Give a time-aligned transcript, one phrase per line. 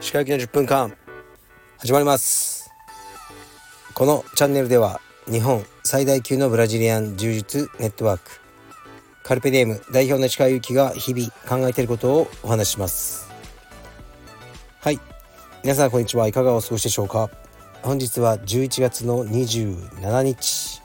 [0.00, 0.96] 歯科行きの10分間
[1.76, 2.70] 始まります。
[3.92, 8.30] このチャンネルでは日本最大級のブラジリアン柔術ネットワーク
[9.22, 13.30] カルペディエム代表の石川祐希が日々考えていることをお話しします。
[14.80, 15.00] はい。
[15.62, 17.28] 皆さんこんにちはいかがお過ごしでしょうか。
[17.82, 20.80] 本日は11月の27日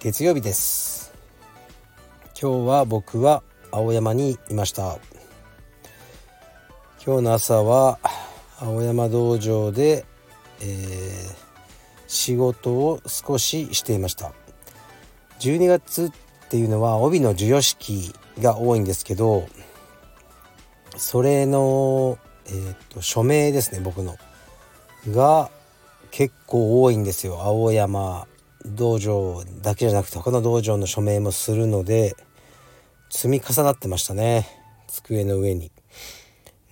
[0.00, 1.01] 月曜日です。
[2.42, 4.98] 今日は僕は青山にいました。
[7.06, 8.00] 今日の朝は
[8.58, 10.04] 青山道場で、
[10.60, 11.34] えー、
[12.08, 14.32] 仕事を少ししていました。
[15.38, 19.46] 12月っていうのは帯の授与式が多いんですけど
[20.96, 24.16] それの、えーと、と署名ですね僕の。
[25.12, 25.48] が
[26.10, 27.40] 結構多いんですよ。
[27.40, 28.26] 青山
[28.66, 32.16] 道場だけじゃなくて他の道場の署名もするので
[33.12, 34.48] 積み重なってましたね
[34.88, 35.70] 机の上に。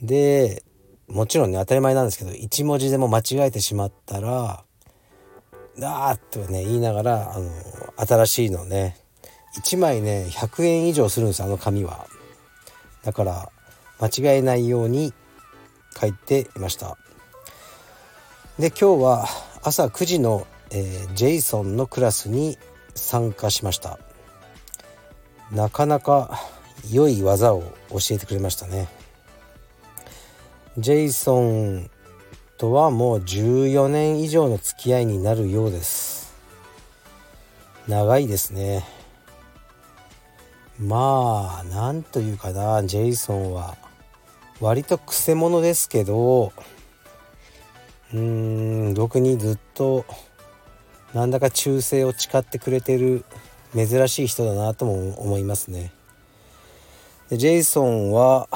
[0.00, 0.62] で
[1.08, 4.62] もちろんね当たり前なんですけど1文字でも間違えてしまったら
[5.82, 7.50] 「あーっ」とね言いながらあの
[7.96, 8.96] 新しいのね
[9.56, 12.06] 1枚ね100円以上するんですあの紙は。
[13.02, 13.50] だから
[13.98, 15.12] 間違えないように
[16.00, 16.96] 書いていました。
[18.60, 19.26] で今日は
[19.62, 22.58] 朝9時の、えー、ジェイソンのクラスに
[22.94, 23.98] 参加しました。
[25.52, 26.40] なかなか
[26.90, 28.88] 良い技を教えてくれましたね。
[30.78, 31.90] ジェイソン
[32.56, 36.32] とはもう14年以上の付き合いになるようです
[37.88, 38.84] 長いですね
[40.78, 43.76] まあなんというかなジェイソンは
[44.60, 46.52] 割とくせ者ですけど
[48.12, 50.04] うーん僕にずっと
[51.12, 53.24] なんだか忠誠を誓ってくれてる
[53.74, 55.92] 珍しい人だなとも思いますね。
[57.30, 58.48] でジェイソンは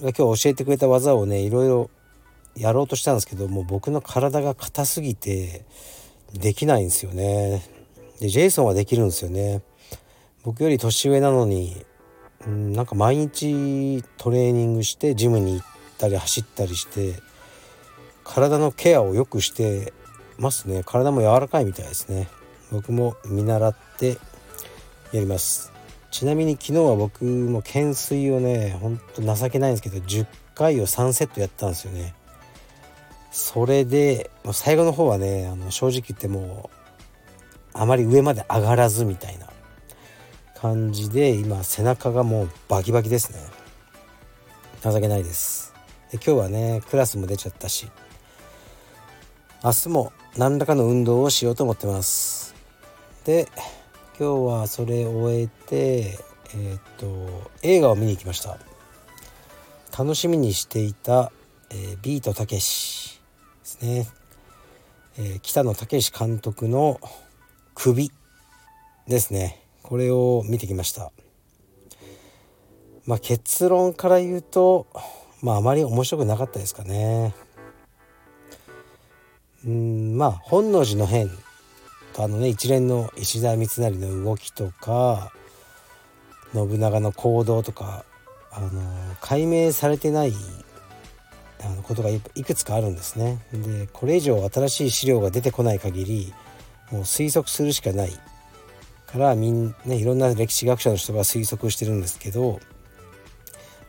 [0.00, 1.90] 今日教えてくれた技をねいろいろ
[2.56, 5.64] やろうとしたんですけどもう僕の体が硬すぎて
[6.32, 7.62] できないんですよね。
[8.20, 9.62] でジェイソンはできるんですよね。
[10.42, 11.84] 僕より年上なのに、
[12.46, 15.66] うん、なんか毎日トレーニングしてジムに行っ
[15.98, 17.14] たり走ったりして
[18.24, 19.92] 体のケアをよくして
[20.38, 20.82] ますね。
[20.84, 22.28] 体も柔らかいみたいですね。
[22.70, 24.18] 僕も見習って
[25.12, 25.72] やります。
[26.10, 32.14] ちなみに昨日は僕も懸垂をねほんと情けないんですけど10回を3セットやったんですよね。
[33.30, 36.76] それで最後の方はねあの正直言ってもう
[37.72, 39.46] あまり上まで上がらずみたいな
[40.56, 43.38] 感じで今背中がもうバキバキですね。
[44.82, 45.72] 情けないです。
[46.10, 47.88] で今日はねクラスも出ちゃったし
[49.62, 52.29] 明日も何らかの運動をしようと思ってます。
[53.24, 53.48] で
[54.18, 56.18] 今日はそれを終えて
[56.54, 58.58] えっ、と映画を見に行きました。
[59.96, 61.30] 楽しみにしていた、
[61.70, 63.20] えー、ビートたけし
[63.62, 64.08] ですね、
[65.18, 67.00] えー、北野武監督の
[67.74, 68.10] 「首」
[69.06, 69.64] ですね。
[69.82, 71.12] これを見てきました。
[73.04, 74.86] まあ結論から言うと
[75.42, 77.34] まああまり面白くなかったですかね。
[79.64, 81.30] うんまあ本能寺の変
[82.18, 85.32] あのね一連の石田三成の動きとか
[86.52, 88.04] 信長の行動とか
[88.50, 88.70] あの
[89.20, 90.32] 解明されてない
[91.62, 93.38] あのことがいくつかあるんですね。
[93.52, 96.34] でこれ以上新しい資料が出てこない限り
[96.90, 98.12] もう推測するしかない
[99.06, 102.60] からみんねいろんな歴史学者の人が推測してるんですけど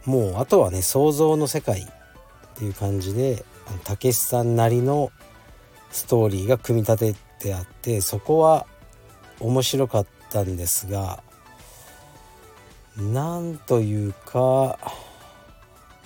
[0.05, 1.85] もうあとはね想像の世界っ
[2.55, 3.45] ていう感じで
[3.83, 5.11] たけしさんなりの
[5.91, 8.67] ストーリーが組み立ててあってそこは
[9.39, 11.23] 面白かったんですが
[12.97, 14.77] なんというか、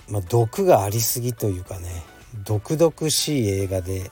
[0.08, 2.04] まあ、毒がありすぎというかね
[2.44, 4.10] 毒々しい映画で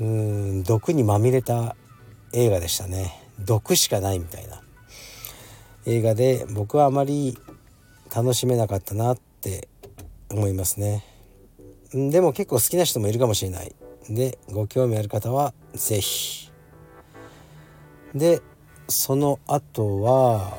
[0.00, 1.76] うん毒にまみれた
[2.32, 3.20] 映画でしたね。
[3.38, 4.62] 毒しかないみたいな
[5.86, 7.38] 映画で僕はあまり
[8.14, 9.68] 楽しめなかったなって
[10.30, 11.04] 思いますね。
[11.92, 13.74] でも結構好きな人もいるかもしれない。
[14.08, 16.50] でご興味ある方は是非
[18.14, 18.42] で
[18.88, 20.52] その後は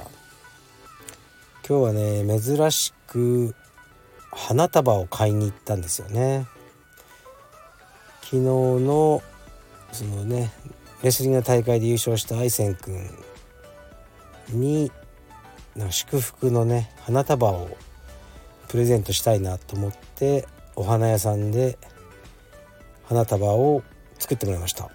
[1.68, 3.56] 今日はね珍しく
[4.32, 6.48] 花束を買いに行ったんですよね。
[8.22, 9.22] 昨日の
[9.92, 10.52] そのね
[11.04, 13.10] レスリングの大会で優勝した愛ンくん
[14.50, 14.92] に
[15.76, 17.70] な祝福のね花束を
[18.70, 21.78] プレゼントしたいなと思ってお花屋さんで
[23.04, 23.84] 花束を
[24.24, 24.90] 作ってもらいました。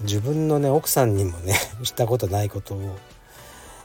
[0.00, 1.54] 自分のね奥さんにもね
[1.84, 2.98] したことないことを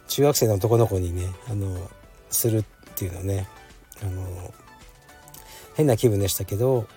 [0.08, 1.92] 中学生の男の子にねあの
[2.32, 2.64] するっ
[2.96, 3.48] ていうのね
[4.02, 4.54] あの
[5.76, 6.88] 変な気分でしたけど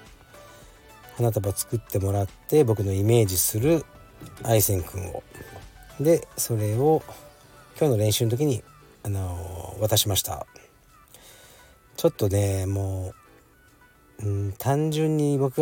[1.17, 3.85] 花束作ってもらって僕のイメージする
[4.43, 5.23] 愛線くんを。
[6.01, 7.03] でそれを
[7.79, 8.65] 今日の練習の時に
[9.03, 10.47] あの渡しました。
[11.99, 13.13] ちょっとねも
[14.21, 15.61] う、うん、単純に僕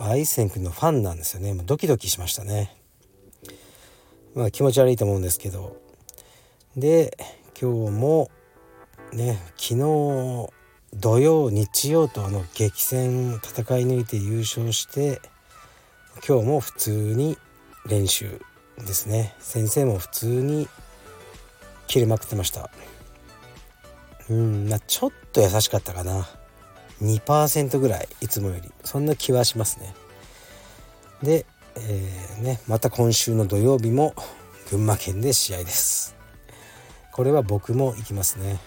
[0.00, 1.52] は愛線くんのファンなんですよね。
[1.52, 2.74] もうドキドキしましたね。
[4.34, 5.76] まあ気持ち悪いと思うんですけど。
[6.76, 7.16] で
[7.60, 8.30] 今日も
[9.12, 10.48] ね昨日
[10.94, 15.20] 土曜日曜とあの激戦戦い抜いて優勝して
[16.26, 17.36] 今日も普通に
[17.86, 18.40] 練習
[18.78, 19.34] ですね。
[19.38, 20.68] 先生も普通に
[21.86, 22.70] 切れまくってました。
[24.30, 26.26] うんまあちょっと優しかったかな。
[27.02, 29.94] 2%ぐらいいつもよりそんな気はしますね。
[31.22, 34.14] で、えー、ねまた今週の土曜日も
[34.70, 36.16] 群馬県で試合です。
[37.12, 38.58] これは僕も行きますね。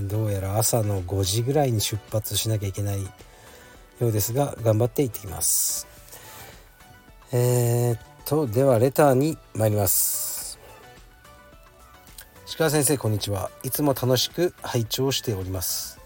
[0.00, 5.86] どうやら朝の5時ぐらいに出発しなきゃいけないようですが頑張って行ってきます。
[7.32, 10.58] えー、っとではレターに参ります。
[12.56, 13.50] 鹿先生こんにちは。
[13.64, 16.03] いつも楽しく拝聴しております。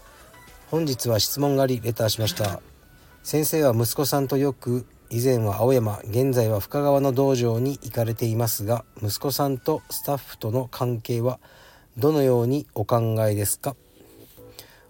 [0.71, 2.61] 本日は質問がありレターしました。
[3.23, 11.39] 先生は息子さんとよく以前は青山現在は深川の道場に行かれていますが息子さんとスタッフとの関係は
[11.97, 13.75] どのようにお考えですか？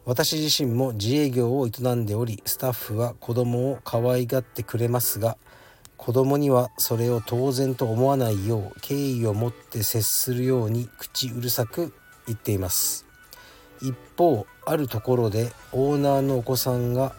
[0.04, 5.38] 私自身も自営業を営んでおりスタッフは子供を可愛がってくれますが
[5.96, 11.94] 子供にはそれを当然と思わないよう敬意を持って接するように口うるさく
[12.28, 13.09] 言っています。
[13.82, 17.14] 一方あるところでオーナーのお子さんが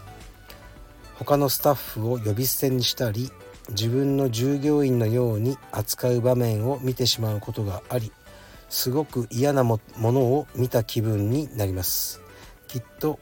[1.15, 3.31] 他のスタッフを呼び捨てにしたり
[3.71, 8.13] 自分の従業員のように扱う場面を見てしまうことがあり
[8.69, 12.23] すごく嫌なものを見た気分になります。
[12.69, 13.19] きっと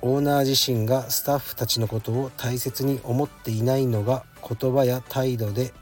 [0.00, 5.74] オーナー自身がスタッフたちのことを大切に思っていないのが言葉や態度で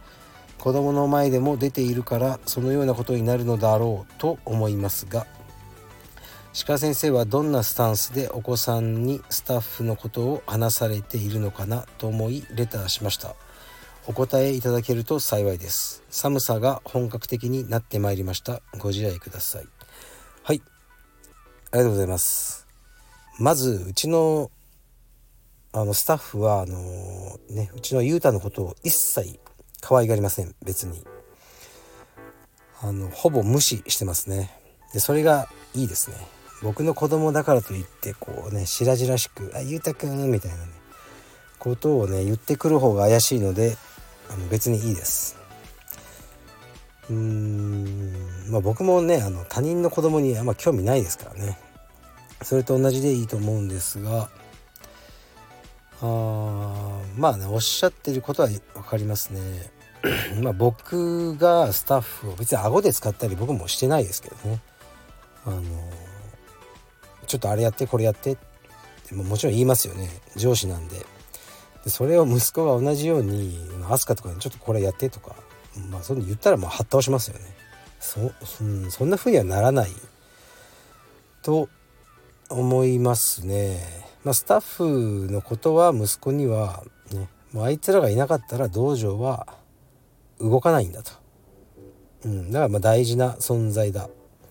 [0.59, 5.29] 子供の前でも出ているからそのようなことになるのだろうと思いますが
[6.55, 13.37] 鹿先生はどんなスタンスでお子さんにスタッフのことを話されているのかなと思いレターしました。
[14.07, 16.03] お答えいただけると幸いです。
[16.09, 18.63] 寒さが本格的になってまいりました。
[18.79, 19.69] ご自愛ください。
[20.43, 20.63] はい。
[21.71, 22.67] ありがとうございます。
[23.39, 24.51] まずうちの
[25.73, 26.79] あのスタッフはあの
[27.51, 29.39] ねうちのゆうたのことを一切
[29.81, 30.55] 可愛がりません。
[30.65, 31.05] 別に。
[32.81, 34.51] あのほぼ無視してますね。
[34.95, 36.38] でそれがいいですね。
[36.63, 40.73] 僕の子供だからといってこうね白々しく「あゆうたくん」みたいなね
[41.59, 43.77] ことをね言ってくる方が怪しいので
[44.31, 45.37] あの別にいいです。
[47.11, 51.59] うーんまあ僕もねあの他人の子供にあんま興味ないですからね。
[52.43, 54.29] それと同じでいいと思うんですが
[56.01, 59.41] あまあねおっしゃってることは分かりますね。
[60.43, 64.61] まあ僕がスタッフを別に顎で使ったり僕もしてないですけどね。
[65.45, 65.63] あの
[67.29, 68.33] ちょっとあれやってこれやって。
[68.33, 68.37] っ
[69.07, 70.09] てもちろん言いますよね。
[70.37, 71.07] 上司なんで。
[71.85, 73.57] でそれを息子が同じように
[73.89, 75.37] 飛鳥とかにちょっとこれやってとか。
[75.91, 77.45] まあそん言ったらもうはっ倒しますよね。
[78.01, 79.91] そ,、うん、そんな風にはならない。
[81.43, 81.69] と
[82.51, 83.79] 思いますね、
[84.25, 89.47] まあ、スタッフのことは息子にはねもうあいつらがいなかったら道場は
[90.41, 91.13] 動かないんだと、
[92.25, 94.09] うん、だからまあ大事な存在だ。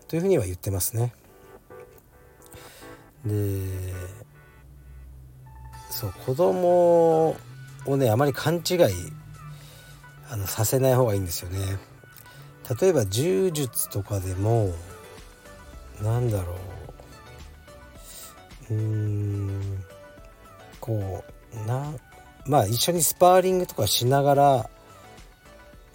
[0.08, 1.14] というふうには言ってますね。
[3.26, 3.62] で
[5.90, 7.36] そう子供
[7.86, 8.80] をねあまり勘違い
[10.30, 11.60] あのさせない方がいいんですよね。
[12.80, 14.74] 例えば柔術とかでも
[16.02, 16.56] なんだろ
[18.70, 18.74] う。
[18.74, 19.84] うーん
[20.82, 21.94] こうな
[22.46, 24.70] まあ一緒にスパーリングとかしながら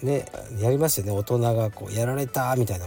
[0.02, 0.24] ね
[0.58, 1.12] やりますよね。
[1.12, 2.86] 大人がこうやられたみたいな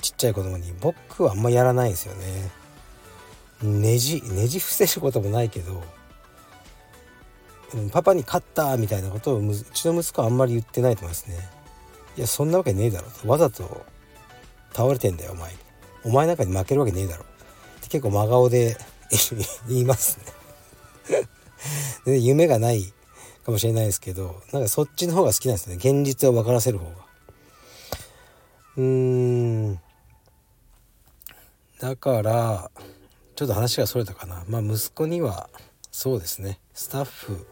[0.00, 0.72] ちっちゃい子供に。
[0.80, 2.50] 僕はあんまやらないんですよね。
[3.64, 5.82] ねじねじ伏せることもないけど
[7.92, 11.36] パパに勝ったみたいなことをうちの息子はあんまり言ってないと思いますね。
[12.16, 13.84] いやそんなわけねえだろわざと
[14.72, 15.52] 倒れてんだよお前。
[16.04, 17.24] お前なんかに負けるわけねえだろ。
[17.24, 17.26] っ
[17.82, 18.76] て結構真顔で
[19.68, 20.18] 言います
[22.06, 22.18] ね。
[22.20, 22.92] 夢がない
[23.44, 25.76] かもしれないですけどなんかそっちの方が好きなんですね。
[25.76, 26.92] 現実を分からせる方が。
[28.76, 29.80] うーん。
[31.80, 32.70] だから
[33.34, 34.44] ちょっと話がそれたかな。
[34.48, 35.48] まあ息子には
[35.90, 36.58] そうですね。
[36.72, 37.46] スタッフ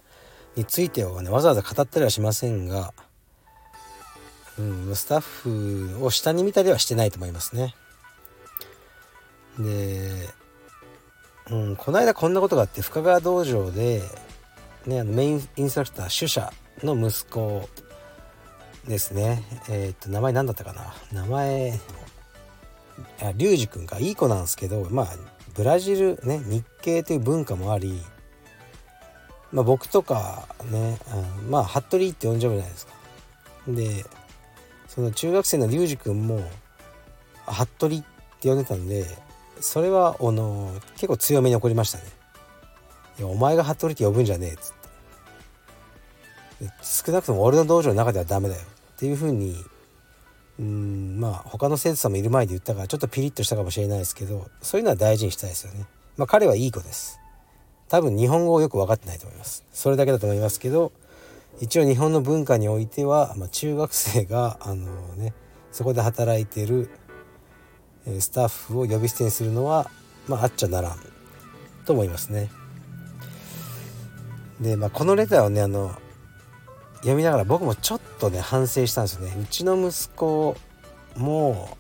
[0.57, 2.93] についてはねわざわざ語ったりはしませんが、
[4.59, 7.75] うん、スタッフを下に見たりはしてないと思いますね。
[9.59, 10.29] で、
[11.51, 14.03] うん、この間こんなことがあって深川道場で、
[14.87, 17.69] ね、あのメインインストラクター主者の息子
[18.87, 19.45] ですね。
[19.69, 20.95] えー、っと名前何だったかな。
[21.13, 21.81] 名前
[23.21, 25.07] あリュウジ君がいい子なんですけどまあ
[25.55, 28.01] ブラジルね日系という文化もあり、
[29.53, 30.99] まあ、僕とかね、
[31.45, 32.93] うん、まあ服部って呼んじゃうじゃないですか。
[33.69, 34.05] で
[34.89, 36.43] その中学生のリュウジ君も
[37.47, 38.03] 服部っ
[38.41, 39.07] て呼んでたんで
[39.61, 42.05] それはあの結構強めに怒りましたね
[43.19, 44.83] 「いやお前が服部って呼ぶんじゃねえ」っつって。
[46.83, 49.57] 少なくとも俺の道場の中ではダメだよっていうふうに
[50.59, 55.87] うんまあ他の生徒さんもいる前で言ったからちょっとピリッとしたかもしれないですけどそういうのは大事にしたいですよね。
[56.17, 57.19] まあ彼はいい子です。
[57.89, 59.65] 多分日本語をよく分かってないと思います。
[59.73, 60.93] それだけだと思いますけど
[61.61, 65.35] 一応日本の文化においては、まあ、中学生があのね
[65.71, 66.91] そこで働いてる
[68.19, 69.91] スタッフを呼び捨てにするのは、
[70.27, 70.99] まあ、あっちゃならん
[71.87, 72.51] と思いますね。
[74.61, 75.93] で、まあ、このレターをねあの
[77.03, 79.35] 読みながら僕もちょっとね反省したんですよね。
[79.41, 80.57] うちの息子
[81.17, 81.77] も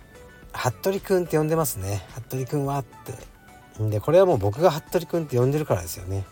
[0.52, 2.02] う服部くんって呼んでますね。
[2.14, 3.90] 服部くんはって。
[3.90, 6.24] でこれはもう僕が服部くんって呼んでるからですよね。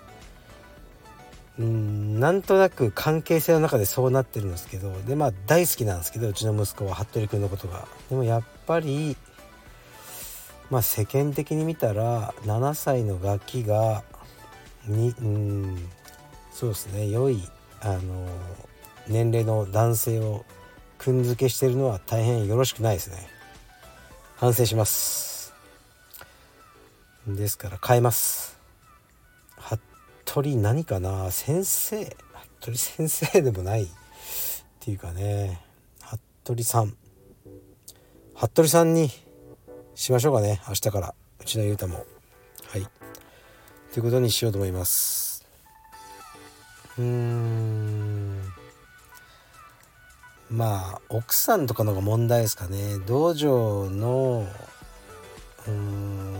[1.58, 7.86] うんなんとなく関係性の中でそうなってるんですけどでまあ大好きなんですけどうちの息子は服部くんのことが。
[8.08, 9.16] でもやっぱり
[10.68, 14.02] まあ世間的に見たら7歳のガキが
[14.86, 15.88] にうん
[16.52, 17.42] そうですね良い
[17.80, 18.26] あの
[19.10, 20.44] 年齢の男性を
[20.96, 23.28] くんづけしてるのは大変よろしくないですね。
[24.36, 25.52] 反省します。
[27.26, 28.56] ですから変えます。
[30.24, 31.32] 服部何かな？
[31.32, 32.04] 先生
[32.60, 33.88] 服部先生でもないっ
[34.78, 35.60] ていうかね。
[36.44, 36.94] 服部さん。
[38.36, 39.10] 服部さんに
[39.96, 40.60] しましょうかね。
[40.68, 41.14] 明日から。
[41.40, 42.06] うちのゆうたも。
[42.68, 42.86] はい。
[43.92, 45.44] ということにしようと思います。
[46.96, 48.29] うーん。
[50.50, 54.46] まあ奥さんとかのが問題ですかね道場の
[55.68, 56.34] うん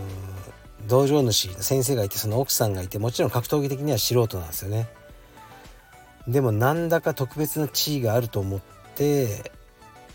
[0.87, 4.89] 道場主先生がいてその奥さんがいてもちろん格闘技的には素人なんですよね
[6.27, 8.61] でもなんだか特別な地位があると思っ
[8.95, 9.51] て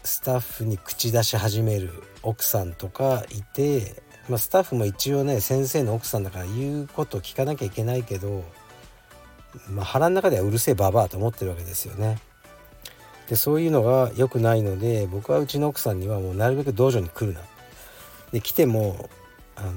[0.04, 1.90] スタッフに口出し始める
[2.22, 8.44] 奥さんとかいて、まあ、スタッフも一応ね先生の奥さんだから言うこと聞かなきゃいけないけど、
[9.70, 12.18] まあ、腹の中ではうるせえババアと思ってるわけですよね。
[13.28, 17.40] でそういうのが良くないので僕はうちの奥さんにはもうなるべく道場に来るな。
[18.32, 19.08] で来ても
[19.56, 19.72] あの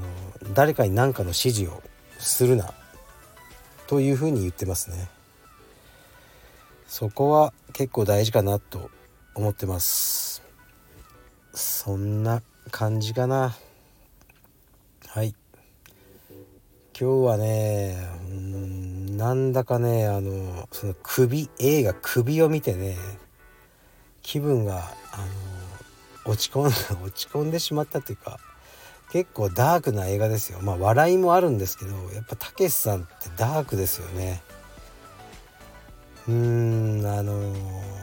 [0.53, 1.82] 誰かに何かの指示を
[2.18, 2.74] するな
[3.88, 5.10] というふうに言ってますね。
[6.89, 8.89] そこは結構大事かなと
[9.36, 10.41] 思ってます
[11.53, 12.41] そんな
[12.72, 13.56] 感じかな
[15.08, 15.36] はい
[17.00, 17.96] 今日はね
[18.27, 22.98] うんなんだかねあのその首映画首を見てね
[24.29, 25.25] 気分があ
[26.27, 28.39] の落ち込んで 落ち込んでしまったというか
[29.12, 30.59] 結構ダークな映画ですよ。
[30.62, 34.43] まあ笑いもあるんですけどやっぱたけしさんってダークですよね。
[36.27, 38.00] うーんあのー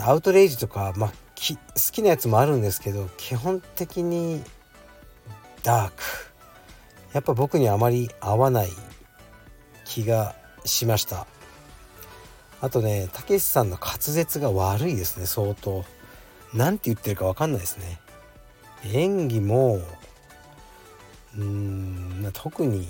[0.00, 4.42] アウトレイジとか、まあ、き好きなやつもあるんですけど基本的に
[5.64, 6.02] ダーク。
[7.12, 8.70] やっぱ僕にあまり合わない
[9.84, 11.26] 気がしました。
[12.64, 15.84] あとねたけしさんの滑舌が悪いですね相当。
[16.54, 18.00] 何て言ってるか分かんないですね。
[18.86, 19.82] 演技も
[21.36, 22.88] うーん特に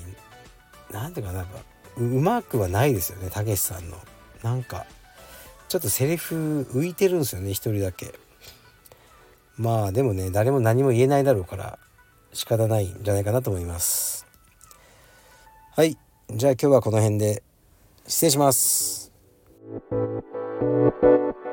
[0.93, 1.59] 何ていうかなんか
[1.97, 3.97] うまくはないですよねたけしさんの。
[4.45, 4.87] なんか
[5.69, 8.15] ちょっとセリフ浮いてるんですよね一人だけ。
[9.57, 11.81] まあでもね誰も何も言えないだろうから
[12.33, 14.25] 仕方ないんじゃないかなと思います。
[15.75, 15.99] はい。
[16.31, 17.43] じゃあ今日はこの辺で
[18.07, 19.04] 失礼します。
[19.75, 19.85] Thank
[21.03, 21.44] you.